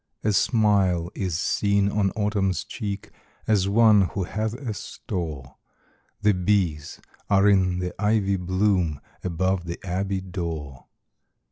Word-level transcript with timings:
A 0.23 0.33
smile 0.33 1.11
is 1.13 1.37
seen 1.37 1.87
on 1.91 2.09
Autumn's 2.15 2.63
cheek, 2.63 3.11
As 3.45 3.69
one 3.69 4.01
who 4.01 4.23
hath 4.23 4.55
a 4.55 4.73
store; 4.73 5.57
The 6.23 6.33
bees 6.33 6.99
are 7.29 7.47
in 7.47 7.77
the 7.77 7.93
ivy 8.01 8.37
bloom, 8.37 8.99
Above 9.23 9.65
the 9.65 9.77
abbey 9.85 10.19
door. 10.21 10.87